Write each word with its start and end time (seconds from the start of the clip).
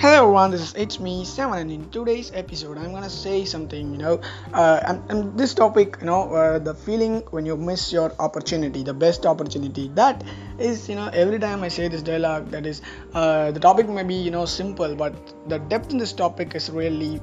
Hello 0.00 0.22
everyone, 0.22 0.50
this 0.50 0.62
is 0.62 0.74
it's 0.82 0.98
me 0.98 1.26
Seven, 1.26 1.58
and 1.58 1.70
in 1.70 1.90
today's 1.90 2.32
episode, 2.32 2.78
I'm 2.78 2.90
gonna 2.90 3.10
say 3.10 3.44
something. 3.44 3.92
You 3.92 3.98
know, 3.98 4.20
uh, 4.54 4.80
and, 4.86 5.10
and 5.10 5.38
this 5.38 5.52
topic, 5.52 5.98
you 6.00 6.06
know, 6.06 6.32
uh, 6.32 6.58
the 6.58 6.72
feeling 6.72 7.16
when 7.32 7.44
you 7.44 7.54
miss 7.54 7.92
your 7.92 8.10
opportunity, 8.18 8.82
the 8.82 8.94
best 8.94 9.26
opportunity. 9.26 9.88
That 9.88 10.24
is, 10.58 10.88
you 10.88 10.94
know, 10.94 11.08
every 11.12 11.38
time 11.38 11.62
I 11.62 11.68
say 11.68 11.88
this 11.88 12.00
dialogue, 12.00 12.50
that 12.50 12.64
is, 12.64 12.80
uh, 13.12 13.50
the 13.50 13.60
topic 13.60 13.90
may 13.90 14.02
be, 14.02 14.14
you 14.14 14.30
know, 14.30 14.46
simple, 14.46 14.94
but 14.94 15.12
the 15.50 15.58
depth 15.58 15.90
in 15.90 15.98
this 15.98 16.14
topic 16.14 16.54
is 16.54 16.70
really, 16.70 17.20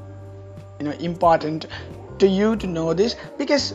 you 0.79 0.85
know, 0.85 0.91
important 0.91 1.65
to 2.19 2.27
you 2.27 2.55
to 2.57 2.67
know 2.67 2.93
this 2.93 3.15
because 3.39 3.73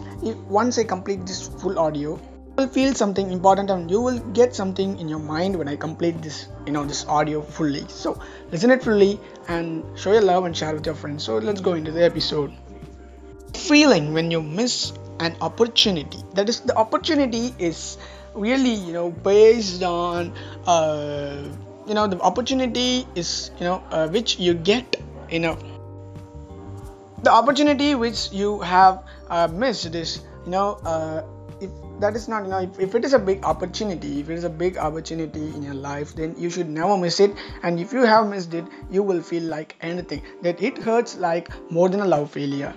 once 0.48 0.78
I 0.78 0.84
complete 0.84 1.26
this 1.26 1.48
full 1.48 1.76
audio, 1.76 2.20
will 2.56 2.68
feel 2.68 2.94
something 2.94 3.30
important 3.32 3.70
and 3.70 3.90
you 3.90 4.00
will 4.00 4.18
get 4.38 4.54
something 4.54 4.98
in 4.98 5.08
your 5.08 5.18
mind 5.18 5.56
when 5.56 5.68
I 5.68 5.76
complete 5.76 6.20
this 6.22 6.48
you 6.66 6.72
know 6.72 6.84
this 6.84 7.06
audio 7.06 7.42
fully. 7.42 7.84
So 7.88 8.18
listen 8.50 8.70
it 8.70 8.82
fully 8.82 9.18
and 9.48 9.84
show 9.98 10.12
your 10.12 10.22
love 10.22 10.44
and 10.44 10.56
share 10.56 10.74
with 10.74 10.86
your 10.86 10.94
friends. 10.94 11.24
So 11.24 11.38
let's 11.38 11.60
go 11.60 11.74
into 11.74 11.90
the 11.90 12.04
episode. 12.04 12.52
Feeling 13.54 14.12
when 14.12 14.30
you 14.30 14.42
miss 14.42 14.92
an 15.20 15.36
opportunity. 15.40 16.18
That 16.34 16.48
is 16.48 16.60
the 16.60 16.76
opportunity 16.76 17.54
is 17.58 17.98
really 18.34 18.74
you 18.74 18.92
know 18.92 19.10
based 19.10 19.82
on 19.82 20.32
uh, 20.66 21.42
you 21.86 21.94
know 21.94 22.06
the 22.06 22.20
opportunity 22.20 23.06
is 23.14 23.50
you 23.58 23.64
know 23.64 23.82
uh, 23.90 24.08
which 24.08 24.38
you 24.38 24.54
get 24.54 24.96
you 25.30 25.40
know. 25.40 25.58
The 27.22 27.30
opportunity 27.30 27.94
which 27.94 28.32
you 28.32 28.60
have 28.60 29.04
uh, 29.30 29.46
missed 29.46 29.94
is 29.94 30.20
you 30.44 30.50
know 30.50 30.80
uh, 30.84 31.22
that 32.02 32.16
is 32.16 32.28
not 32.28 32.44
you 32.44 32.50
know 32.50 32.60
if, 32.66 32.78
if 32.86 32.94
it 32.94 33.04
is 33.04 33.14
a 33.14 33.18
big 33.18 33.44
opportunity 33.44 34.20
if 34.20 34.30
it 34.30 34.34
is 34.34 34.44
a 34.44 34.50
big 34.62 34.78
opportunity 34.86 35.44
in 35.56 35.62
your 35.62 35.74
life 35.74 36.14
then 36.14 36.34
you 36.38 36.50
should 36.50 36.68
never 36.68 36.96
miss 36.96 37.20
it. 37.20 37.34
And 37.62 37.80
if 37.80 37.92
you 37.92 38.04
have 38.04 38.28
missed 38.28 38.54
it 38.54 38.64
you 38.90 39.02
will 39.02 39.22
feel 39.22 39.44
like 39.44 39.76
anything 39.80 40.22
that 40.42 40.62
it 40.62 40.78
hurts 40.78 41.16
like 41.16 41.50
more 41.70 41.88
than 41.88 42.00
a 42.00 42.06
love 42.06 42.30
failure. 42.30 42.74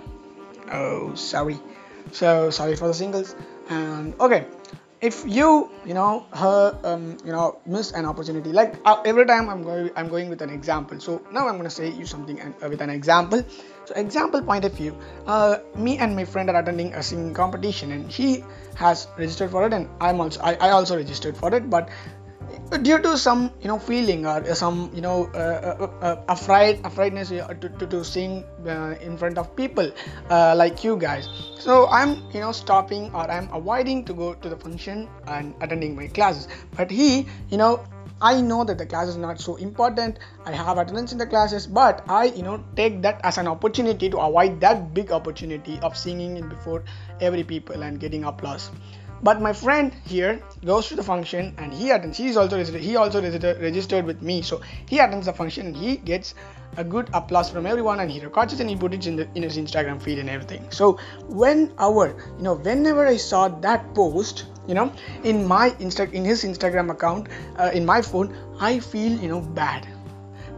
Oh 0.72 1.14
sorry. 1.14 1.58
So 2.12 2.50
sorry 2.50 2.76
for 2.76 2.88
the 2.88 2.94
singles. 2.94 3.34
And 3.68 4.14
okay 4.20 4.46
if 5.06 5.22
you 5.24 5.70
you 5.86 5.94
know 5.94 6.26
her 6.32 6.76
um, 6.82 7.16
you 7.24 7.30
know 7.30 7.58
miss 7.64 7.92
an 7.92 8.04
opportunity 8.10 8.52
like 8.52 8.74
uh, 8.84 8.96
every 9.04 9.24
time 9.30 9.48
i'm 9.48 9.62
going 9.62 9.90
i'm 9.94 10.08
going 10.08 10.28
with 10.28 10.42
an 10.46 10.50
example 10.50 10.98
so 10.98 11.22
now 11.30 11.46
i'm 11.46 11.56
going 11.60 11.70
to 11.70 11.76
say 11.78 11.90
you 11.90 12.06
something 12.06 12.40
and, 12.40 12.54
uh, 12.62 12.68
with 12.68 12.80
an 12.80 12.90
example. 12.90 13.44
So 13.84 13.94
example 13.94 14.42
point 14.42 14.64
of 14.64 14.72
view 14.72 14.98
uh, 15.26 15.58
me 15.76 15.98
and 15.98 16.16
my 16.16 16.24
friend 16.24 16.50
are 16.50 16.58
attending 16.60 16.92
a 16.94 17.02
singing 17.02 17.34
competition 17.34 17.92
and 17.92 18.10
he 18.10 18.42
has 18.74 19.06
registered 19.16 19.50
for 19.50 19.64
it 19.66 19.72
and 19.72 19.88
i'm 20.00 20.20
also 20.20 20.40
i, 20.40 20.54
I 20.54 20.70
also 20.70 20.96
registered 20.96 21.36
for 21.36 21.54
it 21.54 21.70
but 21.70 21.88
due 22.82 22.98
to 22.98 23.16
some 23.16 23.50
you 23.60 23.68
know 23.68 23.78
feeling 23.78 24.26
or 24.26 24.54
some 24.54 24.90
you 24.94 25.00
know 25.00 25.30
uh, 25.34 25.38
uh, 25.78 26.04
uh, 26.04 26.22
afraid 26.28 26.80
afraidness 26.84 27.28
to, 27.28 27.68
to, 27.78 27.86
to 27.86 28.04
sing 28.04 28.44
uh, 28.66 28.94
in 29.00 29.16
front 29.16 29.38
of 29.38 29.54
people 29.56 29.90
uh, 30.30 30.54
like 30.56 30.82
you 30.82 30.96
guys. 30.96 31.28
So 31.58 31.86
i'm 31.88 32.22
you 32.32 32.40
know 32.40 32.52
stopping 32.52 33.12
or 33.14 33.30
i'm 33.30 33.48
avoiding 33.52 34.04
to 34.04 34.14
go 34.14 34.34
to 34.34 34.48
the 34.48 34.56
function 34.56 35.08
and 35.26 35.54
attending 35.60 35.94
my 35.94 36.08
classes. 36.08 36.48
But 36.76 36.90
he 36.90 37.26
you 37.50 37.56
know 37.56 37.84
I 38.20 38.40
know 38.40 38.64
that 38.64 38.78
the 38.78 38.86
class 38.86 39.08
is 39.08 39.18
not 39.18 39.38
so 39.38 39.56
important. 39.56 40.20
I 40.46 40.52
have 40.52 40.78
attendance 40.78 41.12
in 41.12 41.18
the 41.18 41.26
classes, 41.26 41.66
but 41.66 42.02
I, 42.08 42.24
you 42.24 42.42
know, 42.42 42.64
take 42.74 43.02
that 43.02 43.20
as 43.24 43.36
an 43.36 43.46
opportunity 43.46 44.08
to 44.08 44.16
avoid 44.16 44.58
that 44.62 44.94
big 44.94 45.12
opportunity 45.12 45.78
of 45.82 45.98
singing 45.98 46.38
in 46.38 46.48
before 46.48 46.82
every 47.20 47.44
people 47.44 47.82
and 47.82 48.00
getting 48.00 48.24
applause 48.24 48.70
but 49.22 49.40
my 49.40 49.52
friend 49.52 49.94
here 50.06 50.40
goes 50.64 50.88
to 50.88 50.96
the 50.96 51.02
function 51.02 51.54
and 51.58 51.72
he 51.72 51.90
attends 51.90 52.18
he's 52.18 52.36
also 52.36 52.62
he 52.64 52.96
also 52.96 53.22
registered 53.22 54.04
with 54.04 54.22
me. 54.22 54.42
So 54.42 54.60
he 54.88 54.98
attends 54.98 55.26
the 55.26 55.32
function 55.32 55.66
and 55.66 55.76
he 55.76 55.96
gets 55.96 56.34
a 56.76 56.84
good 56.84 57.08
applause 57.14 57.50
from 57.50 57.66
everyone 57.66 58.00
and 58.00 58.10
he 58.10 58.20
records 58.20 58.52
it 58.52 58.60
and 58.60 58.68
he 58.68 58.76
put 58.76 58.92
it 58.92 59.06
in, 59.06 59.16
the, 59.16 59.28
in 59.34 59.42
his 59.42 59.56
instagram 59.56 60.00
feed 60.00 60.18
and 60.18 60.28
everything. 60.28 60.70
So 60.70 60.98
when 61.26 61.72
our 61.78 62.08
you 62.36 62.42
know 62.42 62.54
whenever 62.54 63.06
i 63.06 63.16
saw 63.16 63.48
that 63.48 63.94
post 63.94 64.46
you 64.66 64.74
know 64.74 64.92
in 65.24 65.46
my 65.46 65.70
insta 65.70 66.12
in 66.12 66.24
his 66.24 66.44
instagram 66.44 66.90
account 66.90 67.28
uh, 67.58 67.70
in 67.72 67.86
my 67.86 68.02
phone 68.02 68.36
i 68.60 68.78
feel 68.78 69.12
you 69.12 69.28
know 69.28 69.40
bad. 69.40 69.86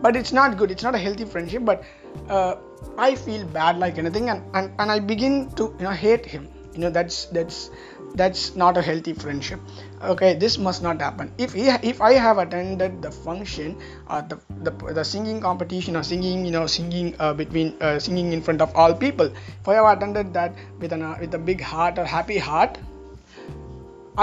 But 0.01 0.17
it's 0.17 0.33
not 0.33 0.57
good 0.57 0.71
it's 0.71 0.83
not 0.83 0.95
a 0.95 0.99
healthy 0.99 1.25
friendship 1.25 1.65
but 1.65 1.85
uh, 2.29 2.57
i 2.97 3.15
feel 3.15 3.45
bad 3.47 3.79
like 3.79 3.99
anything 3.99 4.31
and, 4.31 4.43
and 4.55 4.73
and 4.79 4.91
i 4.91 4.99
begin 4.99 5.51
to 5.53 5.75
you 5.79 5.85
know 5.85 5.91
hate 5.91 6.27
him. 6.27 6.49
You 6.75 6.81
know 6.81 6.91
that's 6.91 7.27
that's 7.27 7.71
that's 8.15 8.57
not 8.57 8.77
a 8.77 8.83
healthy 8.83 9.13
friendship. 9.13 9.61
Okay 10.03 10.35
this 10.35 10.59
must 10.59 10.83
not 10.83 11.01
happen. 11.01 11.33
If 11.39 11.53
he, 11.53 11.69
if 11.69 12.01
i 12.01 12.13
have 12.13 12.39
attended 12.39 13.03
the 13.03 13.11
function 13.11 13.77
or 14.11 14.23
the, 14.23 14.39
the 14.63 14.95
the 14.95 15.05
singing 15.05 15.41
competition 15.41 15.97
or 15.97 16.03
singing 16.03 16.45
you 16.45 16.51
know 16.51 16.67
singing 16.67 17.15
uh, 17.19 17.33
between 17.33 17.75
uh, 17.81 17.99
singing 17.99 18.33
in 18.33 18.43
front 18.43 18.61
of 18.61 18.75
all 18.75 18.95
people 18.95 19.27
if 19.27 19.69
i 19.69 19.75
have 19.75 19.97
attended 19.97 20.33
that 20.35 20.55
with 20.79 20.93
an 20.93 21.03
uh, 21.03 21.17
with 21.21 21.35
a 21.35 21.39
big 21.39 21.61
heart 21.61 21.99
or 21.99 22.05
happy 22.05 22.39
heart 22.39 22.79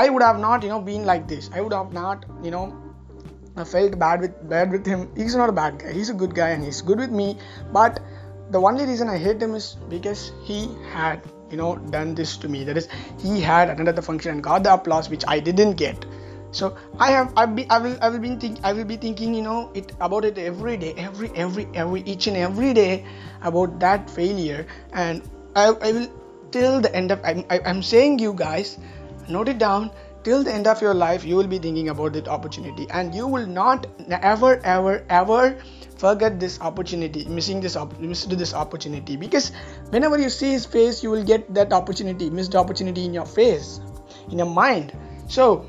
i 0.03 0.09
would 0.09 0.22
have 0.22 0.40
not 0.40 0.63
you 0.63 0.69
know 0.69 0.81
been 0.81 1.06
like 1.06 1.28
this. 1.28 1.50
I 1.53 1.62
would 1.62 1.73
have 1.73 1.94
not 1.94 2.25
you 2.44 2.52
know 2.52 2.66
felt 3.63 3.97
bad 3.97 4.19
with 4.22 4.50
bad 4.50 4.72
with 4.72 4.85
him. 4.85 5.09
He's 5.16 5.35
not 5.35 5.50
a 5.50 5.53
bad 5.53 5.79
guy. 5.79 5.94
He's 5.94 6.09
a 6.09 6.13
good 6.13 6.35
guy 6.35 6.50
and 6.50 6.63
he's 6.63 6.81
good 6.81 7.00
with 7.00 7.12
me. 7.12 7.38
But 7.72 8.02
the 8.52 8.59
only 8.59 8.85
reason 8.85 9.09
i 9.09 9.17
hate 9.17 9.41
him 9.41 9.56
is 9.56 9.78
because 9.90 10.31
he 10.44 10.59
had 10.91 11.22
you 11.51 11.57
know 11.57 11.75
done 11.95 12.16
this 12.16 12.38
to 12.38 12.47
me. 12.47 12.63
That 12.63 12.78
is 12.78 12.88
he 13.19 13.39
had 13.41 13.69
attended 13.69 13.95
the 13.95 14.01
function 14.01 14.31
and 14.31 14.44
got 14.44 14.63
the 14.63 14.73
applause 14.73 15.09
which 15.09 15.23
i 15.28 15.39
didn't 15.39 15.73
get. 15.73 16.06
So 16.51 16.75
i 17.00 17.11
have 17.11 17.33
i, 17.35 17.45
be, 17.45 17.69
I 17.69 17.79
will 17.79 17.97
i 18.01 18.09
will 18.09 18.19
be 18.19 18.35
think 18.35 18.59
i 18.63 18.73
will 18.73 18.85
be 18.85 18.95
thinking 18.95 19.33
you 19.33 19.41
know 19.41 19.72
it 19.73 19.91
about 20.00 20.25
it 20.25 20.38
every 20.38 20.78
day 20.78 20.94
every 20.97 21.29
every 21.35 21.67
every 21.73 22.01
each 22.03 22.28
and 22.28 22.38
every 22.38 22.73
day 22.73 23.05
about 23.41 23.79
that 23.79 24.09
failure. 24.09 24.66
And 24.94 25.22
i, 25.55 25.67
I 25.67 25.91
will 25.91 26.07
till 26.51 26.79
the 26.79 26.95
end 26.95 27.11
of 27.11 27.19
I'm, 27.23 27.44
I, 27.50 27.57
am 27.57 27.66
i 27.66 27.69
am 27.69 27.84
saying 27.84 28.19
you 28.19 28.34
guys 28.34 28.78
note 29.28 29.50
it 29.50 29.57
down 29.57 29.91
till 30.25 30.43
the 30.43 30.51
end 30.51 30.67
of 30.67 30.81
your 30.81 30.93
life 30.93 31.23
you 31.23 31.35
will 31.37 31.47
be 31.47 31.59
thinking 31.59 31.89
about 31.89 32.13
that 32.13 32.27
opportunity. 32.27 32.87
And 32.89 33.15
you 33.15 33.27
will 33.27 33.45
not 33.45 33.87
ever 34.09 34.59
ever 34.63 35.05
ever 35.09 35.57
forget 35.97 36.39
this 36.39 36.59
opportunity 36.59 37.23
missing 37.25 37.61
this 37.61 37.77
op- 37.77 37.99
missed 37.99 38.35
this 38.37 38.53
opportunity. 38.53 39.15
Because 39.15 39.51
whenever 39.91 40.19
you 40.19 40.29
see 40.29 40.51
his 40.51 40.65
face 40.65 41.03
you 41.03 41.11
will 41.11 41.23
get 41.23 41.53
that 41.53 41.71
opportunity 41.71 42.29
missed 42.29 42.55
opportunity 42.55 43.05
in 43.05 43.13
your 43.13 43.25
face 43.25 43.79
in 44.31 44.39
your 44.39 44.49
mind. 44.49 44.91
So 45.29 45.65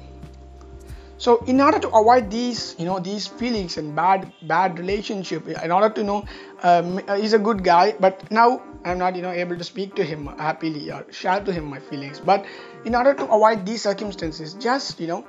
so 1.19 1.43
in 1.45 1.61
order 1.61 1.79
to 1.79 1.89
avoid 1.89 2.31
these 2.31 2.75
you 2.79 2.85
know 2.85 2.99
these 2.99 3.27
feelings 3.27 3.77
and 3.79 3.95
bad 3.97 4.31
bad 4.43 4.79
relationship 4.79 5.49
in 5.49 5.73
order 5.73 5.89
to 5.89 6.05
know 6.05 6.25
um, 6.63 7.01
he's 7.17 7.33
a 7.33 7.39
good 7.39 7.65
guy 7.65 7.95
but 7.99 8.31
now 8.31 8.63
i'm 8.87 8.99
not 8.99 9.17
you 9.17 9.23
know 9.23 9.33
able 9.45 9.59
to 9.63 9.65
speak 9.65 9.95
to 10.01 10.05
him 10.05 10.27
happily 10.39 10.91
or 10.91 11.05
share 11.11 11.41
to 11.41 11.53
him 11.53 11.65
my 11.65 11.81
feelings. 11.81 12.21
But 12.21 12.47
in 12.85 12.95
order 12.95 13.15
to 13.15 13.25
avoid 13.25 13.67
these 13.67 13.83
circumstances 13.83 14.55
just 14.55 15.01
you 15.01 15.09
know 15.09 15.25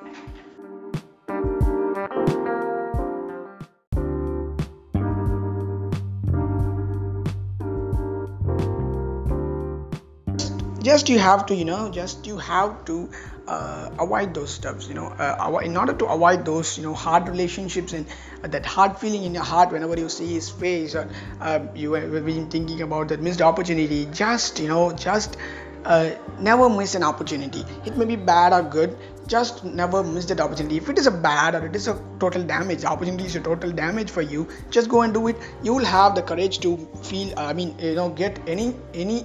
just 10.88 11.10
you 11.10 11.20
have 11.20 11.46
to 11.46 11.56
you 11.56 11.66
know 11.66 11.90
just 11.90 12.26
you 12.26 12.38
have 12.38 12.74
to 12.86 13.10
uh, 13.48 13.90
avoid 14.00 14.34
those 14.34 14.54
stuffs 14.60 14.88
you 14.88 14.94
know 14.94 15.08
uh, 15.20 15.60
in 15.64 15.76
order 15.76 15.94
to 15.94 16.06
avoid 16.06 16.46
those 16.46 16.78
you 16.78 16.84
know 16.84 16.94
hard 16.94 17.28
relationships 17.28 17.94
and 17.94 18.06
uh, 18.44 18.48
that 18.48 18.66
hard 18.66 18.98
feeling 18.98 19.24
in 19.24 19.34
your 19.34 19.44
heart 19.44 19.72
whenever 19.72 20.00
you 20.00 20.10
see 20.10 20.34
his 20.34 20.50
face 20.50 20.96
or 20.96 21.08
um, 21.42 21.70
you 21.76 21.94
have 21.94 22.26
been 22.26 22.50
thinking 22.50 22.82
about 22.82 23.08
that 23.10 23.22
missed 23.22 23.42
opportunity 23.42 24.06
just 24.24 24.60
you 24.60 24.68
know 24.68 24.92
just 24.94 25.38
uh, 25.86 26.10
never 26.40 26.70
miss 26.70 26.96
an 26.96 27.04
opportunity. 27.04 27.64
It 27.86 27.96
may 27.96 28.04
be 28.04 28.18
bad 28.18 28.52
or 28.52 28.62
good 28.62 28.98
just 29.28 29.64
never 29.64 30.04
miss 30.04 30.26
that 30.26 30.40
opportunity. 30.40 30.78
If 30.78 30.90
it 30.90 30.98
is 30.98 31.08
a 31.08 31.12
bad 31.12 31.56
or 31.56 31.66
it 31.66 31.76
is 31.76 31.88
a 31.88 32.02
total 32.20 32.44
damage 32.44 32.82
the 32.82 32.88
opportunity 32.88 33.26
is 33.26 33.36
a 33.36 33.42
total 33.42 33.72
damage 33.72 34.10
for 34.10 34.22
you 34.22 34.48
just 34.70 34.90
go 34.90 35.02
and 35.02 35.14
do 35.14 35.28
it. 35.28 35.38
You 35.64 35.74
will 35.74 35.86
have 35.86 36.16
the 36.16 36.22
courage 36.22 36.60
to 36.60 36.78
feel 37.04 37.34
i 37.38 37.54
mean 37.54 37.76
you 37.80 37.96
know 37.96 38.10
get 38.10 38.40
any 38.48 38.74
any 38.94 39.24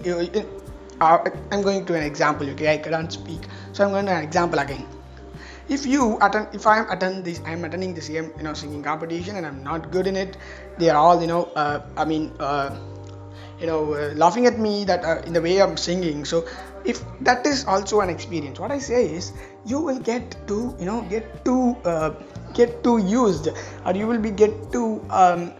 uh, 1.02 1.16
uh, 1.16 1.30
I'm 1.50 1.62
going 1.62 1.84
to 1.86 1.94
an 1.94 2.02
example 2.02 2.48
okay? 2.50 2.72
I 2.72 2.78
can't 2.78 3.12
speak. 3.12 3.42
So 3.72 3.84
I'm 3.84 3.90
going 3.90 4.06
to 4.06 4.12
an 4.12 4.22
example 4.22 4.58
again. 4.58 4.86
If 5.68 5.86
you 5.86 6.18
attend 6.20 6.48
if 6.52 6.66
I'm 6.66 6.88
attend 6.90 7.24
this 7.24 7.40
I'm 7.46 7.64
attending 7.64 7.94
this 7.94 8.08
you 8.08 8.30
know 8.42 8.52
singing 8.54 8.82
competition 8.82 9.36
and 9.36 9.46
I'm 9.46 9.62
not 9.62 9.90
good 9.90 10.06
in 10.06 10.16
it 10.16 10.36
they 10.78 10.90
are 10.90 10.96
all 10.96 11.20
you 11.20 11.28
know 11.28 11.44
uh, 11.56 11.80
I 11.96 12.04
mean 12.04 12.32
uh, 12.40 12.76
you 13.60 13.66
know 13.66 13.94
uh, 13.94 14.12
laughing 14.14 14.46
at 14.46 14.58
me 14.58 14.84
that 14.84 15.04
uh, 15.04 15.22
in 15.26 15.32
the 15.32 15.40
way 15.40 15.62
I'm 15.62 15.76
singing. 15.76 16.24
So 16.24 16.44
if 16.84 17.00
that 17.20 17.46
is 17.46 17.64
also 17.64 18.00
an 18.00 18.10
experience 18.10 18.58
what 18.58 18.70
I 18.70 18.78
say 18.78 19.06
is 19.06 19.32
you 19.64 19.80
will 19.80 20.00
get 20.00 20.36
to 20.48 20.74
you 20.78 20.84
know 20.84 21.02
get 21.02 21.44
to 21.46 21.76
uh, 21.84 22.10
get 22.54 22.82
too 22.84 22.98
used 22.98 23.48
or 23.86 23.94
you 23.94 24.06
will 24.06 24.18
be 24.18 24.30
get 24.30 24.72
to 24.72 25.04
um, 25.10 25.52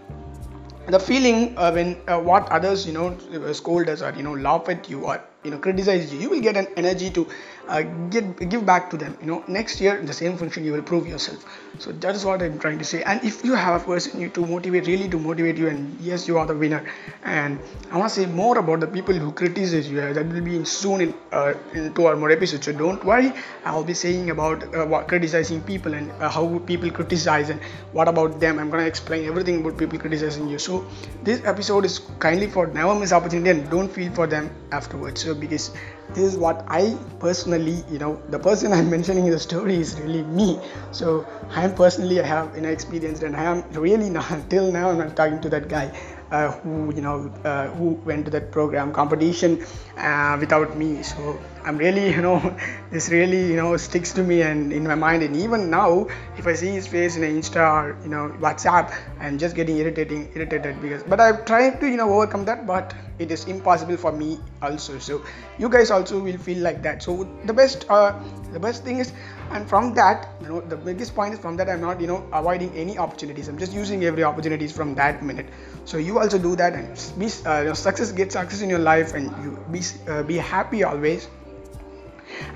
the 0.87 0.99
feeling 0.99 1.57
uh, 1.57 1.71
when 1.71 1.97
uh, 2.09 2.19
what 2.19 2.49
others 2.51 2.87
you 2.87 2.93
know 2.93 3.17
scold 3.53 3.89
us 3.89 4.03
or 4.03 4.13
you 4.15 4.23
know 4.23 4.35
laugh 4.35 4.69
at 4.69 4.91
you 4.91 5.05
or 5.05 5.23
you 5.45 5.51
know 5.51 5.59
criticize 5.59 6.13
you. 6.13 6.21
You 6.21 6.31
will 6.31 6.41
get 6.41 6.57
an 6.57 6.67
energy 6.77 7.11
to 7.11 7.27
uh, 7.69 7.83
get 7.83 8.49
give 8.49 8.65
back 8.67 8.91
to 8.91 8.97
them. 8.97 9.17
You 9.21 9.27
know 9.27 9.45
next 9.49 9.81
year 9.81 9.97
in 9.97 10.07
the 10.07 10.13
same 10.13 10.37
function 10.37 10.65
you 10.65 10.73
will 10.73 10.83
prove 10.83 11.07
yourself. 11.07 11.45
So 11.79 11.93
that 11.93 12.15
is 12.15 12.25
what 12.25 12.43
i'm 12.43 12.59
trying 12.59 12.79
to 12.79 12.85
say. 12.85 13.03
And 13.03 13.23
if 13.25 13.45
you 13.45 13.55
have 13.55 13.81
a 13.81 13.85
person 13.85 14.21
you 14.21 14.29
to 14.31 14.47
motivate 14.47 14.87
really 14.87 15.09
to 15.09 15.19
motivate 15.19 15.57
you 15.57 15.69
and 15.69 16.01
yes 16.01 16.29
you 16.29 16.39
are 16.39 16.47
the 16.47 16.55
winner. 16.55 16.85
And 17.25 17.59
i 17.91 17.99
want 17.99 18.13
to 18.13 18.21
say 18.21 18.27
more 18.27 18.59
about 18.59 18.81
the 18.81 18.87
people 18.87 19.15
who 19.15 19.33
criticize 19.33 19.91
you. 19.91 20.01
That 20.13 20.27
will 20.27 20.41
be 20.43 20.65
soon 20.65 21.01
in, 21.01 21.15
uh, 21.33 21.55
in 21.73 21.93
two 21.95 22.07
or 22.07 22.17
more 22.17 22.31
episodes. 22.31 22.65
So 22.67 22.73
don't 22.73 23.05
worry. 23.05 23.33
I'll 23.65 23.85
be 23.85 23.95
saying 23.95 24.31
about 24.31 24.63
uh, 24.75 24.85
what 24.87 25.09
criticizing 25.09 25.63
people 25.63 25.95
and 25.95 26.11
uh, 26.21 26.29
how 26.29 26.59
people 26.61 26.91
criticize 26.91 27.51
and 27.51 27.61
what 27.93 28.09
about 28.09 28.41
them. 28.41 28.59
I'm 28.59 28.71
going 28.71 28.83
to 28.83 28.89
explain 28.89 29.27
everything 29.27 29.61
about 29.61 29.79
people 29.79 29.99
criticizing 29.99 30.49
you. 30.49 30.59
So 30.59 30.87
this 31.23 31.45
episode 31.45 31.85
is 31.85 32.01
kindly 32.19 32.49
for 32.49 32.67
never 32.67 32.95
miss 32.95 33.13
opportunity 33.13 33.51
and 33.51 33.71
don't 33.71 33.89
feel 33.89 34.13
for 34.13 34.27
them 34.27 34.51
afterwards. 34.71 35.23
So 35.25 35.32
because 35.35 35.71
this 36.15 36.25
is 36.33 36.37
what 36.37 36.65
i 36.69 36.97
personally 37.21 37.85
you 37.91 37.99
know 37.99 38.21
the 38.31 38.39
person 38.39 38.73
i'm 38.73 38.89
mentioning 38.91 39.27
in 39.27 39.33
the 39.33 39.39
story 39.39 39.77
is 39.77 39.99
really 40.01 40.23
me. 40.23 40.59
So 40.91 41.27
i 41.55 41.65
am 41.65 41.75
personally 41.75 42.21
i 42.21 42.27
have 42.27 42.55
you 42.57 42.63
know 42.63 42.69
experienced 42.69 43.23
and 43.23 43.37
i 43.37 43.45
am 43.45 43.63
really 43.73 44.11
not 44.11 44.31
until 44.39 44.71
now 44.73 44.91
i'm 44.91 44.99
not 44.99 45.17
talking 45.17 45.41
to 45.41 45.49
that 45.51 45.69
guy 45.69 45.91
uh, 46.31 46.51
who 46.51 46.95
you 46.95 47.03
know 47.03 47.31
uh, 47.45 47.69
who 47.69 47.91
went 48.11 48.25
to 48.25 48.31
that 48.31 48.51
program 48.51 48.93
competition 48.93 49.65
uh, 49.99 50.37
without 50.41 50.77
me. 50.77 51.03
So 51.03 51.39
i'm 51.65 51.77
really 51.77 52.11
you 52.17 52.23
know 52.23 52.57
this 52.91 53.09
really 53.11 53.43
you 53.51 53.57
know 53.57 53.77
sticks 53.77 54.13
to 54.13 54.23
me 54.23 54.43
and 54.43 54.73
in 54.73 54.85
my 54.85 54.95
mind. 54.95 55.23
And 55.23 55.37
even 55.37 55.71
now 55.71 56.07
if 56.37 56.47
i 56.47 56.55
see 56.55 56.71
his 56.79 56.87
face 56.87 57.17
in 57.17 57.23
insta 57.23 57.63
or 57.77 57.97
you 58.03 58.09
know 58.09 58.29
whatsapp 58.41 58.93
i'm 59.21 59.39
just 59.39 59.55
getting 59.55 59.77
irritating 59.77 60.29
irritated 60.35 60.81
because 60.83 61.03
but 61.03 61.21
i've 61.21 61.45
tried 61.45 61.81
to 61.81 61.87
you 61.89 61.97
know 61.97 62.13
overcome 62.13 62.45
that 62.47 62.67
but 62.67 62.95
it 63.19 63.31
is 63.31 63.45
impossible 63.45 63.97
for 63.97 64.11
me 64.11 64.39
also. 64.61 64.99
So 64.99 65.23
you 65.59 65.69
guys 65.69 65.91
also 65.91 66.02
will 66.11 66.39
feel 66.39 66.59
like 66.59 66.83
that. 66.83 67.03
So 67.03 67.29
the 67.45 67.53
best 67.53 67.87
uh, 67.89 68.19
the 68.53 68.59
best 68.59 68.85
thing 68.85 68.99
is 68.99 69.13
and 69.51 69.69
from 69.69 69.93
that 69.95 70.29
you 70.41 70.49
know 70.49 70.61
the 70.61 70.77
biggest 70.77 71.15
point 71.15 71.35
is 71.35 71.39
from 71.39 71.57
that 71.57 71.69
i'm 71.69 71.81
not 71.81 72.01
you 72.01 72.07
know 72.07 72.27
avoiding 72.33 72.73
any 72.75 72.99
opportunities. 72.99 73.49
I'm 73.49 73.59
just 73.59 73.73
using 73.73 74.05
every 74.05 74.25
opportunities 74.25 74.73
from 74.73 74.95
that 74.97 75.23
minute. 75.23 75.47
So 75.85 75.99
you 75.99 76.19
also 76.19 76.39
do 76.39 76.57
that 76.57 76.73
and 76.75 76.89
be 77.19 77.27
uh, 77.47 77.75
success 77.75 78.13
get 78.13 78.33
success 78.33 78.63
in 78.63 78.71
your 78.71 78.79
life 78.79 79.15
and 79.15 79.31
you 79.45 79.59
be 79.71 79.83
uh, 80.09 80.23
be 80.23 80.37
happy 80.39 80.85
always. 80.85 81.29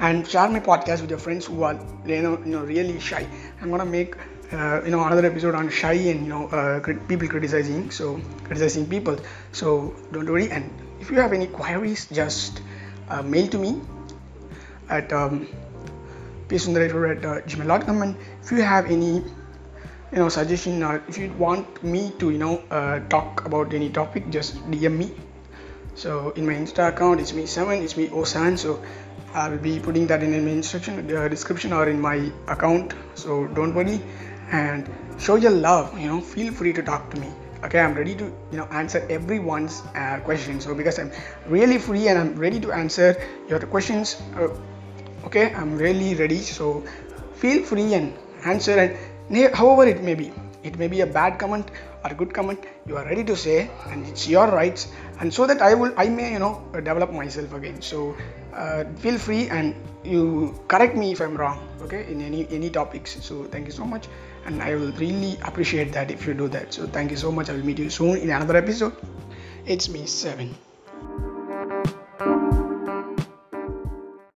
And 0.00 0.26
share 0.26 0.48
my 0.48 0.60
podcast 0.60 1.00
with 1.00 1.10
your 1.10 1.18
friends 1.18 1.46
who 1.46 1.62
are 1.62 1.74
you 2.06 2.22
know, 2.22 2.38
you 2.44 2.52
know 2.52 2.64
really 2.64 2.98
shy. 3.00 3.26
I'm 3.60 3.70
gonna 3.70 3.84
make 3.84 4.16
uh, 4.52 4.82
you 4.84 4.90
know 4.90 5.04
another 5.04 5.26
episode 5.26 5.54
on 5.54 5.68
shy 5.70 5.92
and 6.12 6.22
you 6.22 6.28
know 6.28 6.46
uh, 6.48 6.80
people 7.08 7.28
criticizing 7.28 7.90
so 7.90 8.20
criticizing 8.44 8.86
people. 8.88 9.16
So 9.52 9.94
don't 10.12 10.28
worry. 10.28 10.50
And 10.50 10.70
if 11.00 11.10
you 11.10 11.18
have 11.18 11.32
any 11.32 11.46
queries 11.46 12.06
just 12.06 12.62
uh, 13.08 13.22
mail 13.22 13.46
to 13.48 13.58
me 13.58 13.80
at 14.88 15.12
um, 15.12 15.46
psundaretor 16.48 17.16
at 17.16 17.24
uh, 17.24 17.40
gmail.com 17.42 18.02
and 18.02 18.16
if 18.42 18.52
you 18.52 18.62
have 18.62 18.86
any 18.86 19.14
you 20.12 20.18
know 20.18 20.28
suggestion 20.28 20.82
or 20.82 21.02
if 21.08 21.18
you 21.18 21.32
want 21.32 21.82
me 21.82 22.12
to 22.18 22.30
you 22.30 22.38
know 22.38 22.62
uh, 22.70 23.00
talk 23.08 23.44
about 23.44 23.74
any 23.74 23.90
topic 23.90 24.30
just 24.30 24.56
dm 24.70 24.96
me. 24.96 25.10
So 25.94 26.30
in 26.30 26.46
my 26.46 26.52
insta 26.54 26.88
account 26.88 27.20
it's 27.20 27.32
me 27.32 27.46
7 27.46 27.82
it's 27.82 27.96
me 27.96 28.08
07 28.08 28.56
so 28.58 28.82
i 29.34 29.48
will 29.48 29.58
be 29.58 29.78
putting 29.80 30.06
that 30.08 30.22
in 30.22 30.30
my 30.44 30.50
instruction 30.50 31.16
uh, 31.16 31.28
description 31.28 31.72
or 31.72 31.88
in 31.88 32.00
my 32.00 32.30
account. 32.48 32.94
So 33.14 33.46
don't 33.48 33.74
worry. 33.74 34.00
And 34.52 34.88
show 35.18 35.36
your 35.36 35.50
love 35.50 35.98
you 35.98 36.08
know 36.08 36.20
feel 36.20 36.52
free 36.52 36.72
to 36.72 36.82
talk 36.82 37.10
to 37.10 37.20
me 37.20 37.28
okay 37.66 37.80
i'm 37.80 37.94
ready 37.94 38.14
to 38.14 38.30
you 38.52 38.58
know 38.58 38.64
answer 38.70 39.04
everyone's 39.10 39.82
uh, 39.98 40.20
question 40.22 40.60
so 40.60 40.72
because 40.72 40.98
i'm 41.02 41.10
really 41.48 41.78
free 41.78 42.06
and 42.06 42.16
i'm 42.18 42.34
ready 42.38 42.60
to 42.60 42.70
answer 42.70 43.18
your 43.48 43.58
questions 43.58 44.22
uh, 44.38 44.46
okay 45.26 45.52
i'm 45.54 45.76
really 45.76 46.14
ready. 46.14 46.38
So 46.38 46.84
feel 47.34 47.64
free 47.64 47.94
and 47.94 48.14
answer 48.44 48.78
and 48.78 48.96
however 49.54 49.86
it 49.86 50.02
may 50.02 50.14
be 50.14 50.32
it 50.62 50.78
may 50.78 50.88
be 50.88 51.00
a 51.00 51.06
bad 51.06 51.38
comment 51.38 51.70
or 52.04 52.10
a 52.10 52.14
good 52.14 52.32
comment 52.34 52.64
you 52.86 52.96
are 52.96 53.04
ready 53.04 53.24
to 53.24 53.36
say 53.36 53.70
and 53.90 54.06
it's 54.06 54.28
your 54.28 54.46
rights. 54.48 54.88
And 55.20 55.32
so 55.32 55.46
that 55.46 55.62
i 55.62 55.74
will 55.74 55.92
i 55.96 56.08
may 56.08 56.32
you 56.32 56.38
know 56.38 56.62
develop 56.72 57.12
myself 57.12 57.52
again. 57.52 57.80
So 57.80 58.14
uh, 58.54 58.84
feel 58.96 59.18
free 59.18 59.48
and 59.48 59.74
you 60.04 60.54
correct 60.68 60.96
me 60.96 61.12
if 61.12 61.20
i'm 61.20 61.36
wrong 61.36 61.58
okay 61.82 62.10
in 62.10 62.20
any 62.20 62.46
any 62.50 62.70
topics. 62.70 63.16
So 63.24 63.44
thank 63.44 63.66
you 63.66 63.72
so 63.72 63.84
much. 63.84 64.08
And 64.44 64.62
i 64.62 64.74
will 64.74 64.92
really 64.92 65.38
appreciate 65.42 65.92
that 65.92 66.10
if 66.10 66.26
you 66.26 66.34
do 66.34 66.48
that. 66.48 66.74
So 66.74 66.86
thank 66.86 67.10
you 67.10 67.16
so 67.16 67.32
much. 67.32 67.50
I 67.50 67.54
will 67.54 67.66
meet 67.66 67.78
you 67.78 67.90
soon 67.90 68.18
in 68.18 68.30
another 68.30 68.56
episode. 68.56 68.94
It's 69.66 69.88
me 69.88 70.06
seven 70.06 70.54